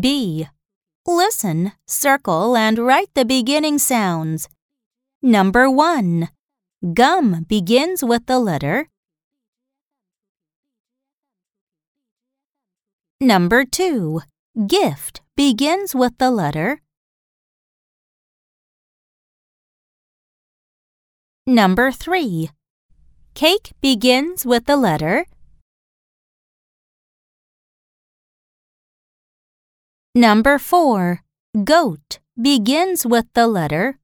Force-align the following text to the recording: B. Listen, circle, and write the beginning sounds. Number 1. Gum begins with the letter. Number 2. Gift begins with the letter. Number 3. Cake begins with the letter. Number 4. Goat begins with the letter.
B. 0.00 0.48
Listen, 1.06 1.72
circle, 1.86 2.56
and 2.56 2.78
write 2.78 3.10
the 3.14 3.24
beginning 3.24 3.78
sounds. 3.78 4.48
Number 5.22 5.70
1. 5.70 6.28
Gum 6.94 7.44
begins 7.48 8.02
with 8.02 8.26
the 8.26 8.38
letter. 8.38 8.88
Number 13.20 13.64
2. 13.64 14.20
Gift 14.66 15.22
begins 15.36 15.94
with 15.94 16.18
the 16.18 16.30
letter. 16.30 16.80
Number 21.46 21.92
3. 21.92 22.50
Cake 23.34 23.72
begins 23.80 24.46
with 24.46 24.66
the 24.66 24.76
letter. 24.76 25.26
Number 30.16 30.60
4. 30.60 31.24
Goat 31.64 32.20
begins 32.40 33.04
with 33.04 33.26
the 33.34 33.48
letter. 33.48 33.98